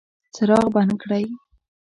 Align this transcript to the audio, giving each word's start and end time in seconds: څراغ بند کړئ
څراغ 0.35 0.65
بند 0.73 0.91
کړئ 1.01 1.25